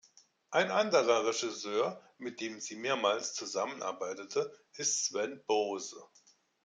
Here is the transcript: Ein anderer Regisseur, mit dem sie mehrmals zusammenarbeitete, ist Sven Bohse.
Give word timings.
Ein 0.49 0.71
anderer 0.71 1.27
Regisseur, 1.27 2.01
mit 2.17 2.41
dem 2.41 2.59
sie 2.59 2.75
mehrmals 2.75 3.35
zusammenarbeitete, 3.35 4.51
ist 4.73 5.05
Sven 5.05 5.43
Bohse. 5.45 6.01